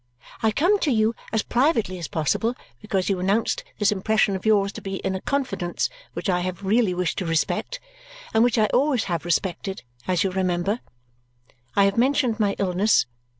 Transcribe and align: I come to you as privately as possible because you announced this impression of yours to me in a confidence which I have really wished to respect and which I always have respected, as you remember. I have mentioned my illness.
I 0.41 0.49
come 0.51 0.79
to 0.79 0.89
you 0.89 1.13
as 1.31 1.43
privately 1.43 1.99
as 1.99 2.07
possible 2.07 2.55
because 2.81 3.07
you 3.07 3.19
announced 3.19 3.63
this 3.77 3.91
impression 3.91 4.35
of 4.35 4.47
yours 4.47 4.71
to 4.71 4.81
me 4.81 4.95
in 4.95 5.13
a 5.13 5.21
confidence 5.21 5.91
which 6.13 6.27
I 6.27 6.39
have 6.39 6.63
really 6.63 6.95
wished 6.95 7.19
to 7.19 7.25
respect 7.27 7.79
and 8.33 8.43
which 8.43 8.57
I 8.57 8.65
always 8.73 9.03
have 9.03 9.25
respected, 9.25 9.83
as 10.07 10.23
you 10.23 10.31
remember. 10.31 10.79
I 11.75 11.83
have 11.83 11.97
mentioned 11.99 12.39
my 12.39 12.55
illness. 12.57 13.05